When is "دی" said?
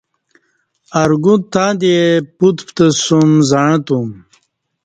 1.79-1.93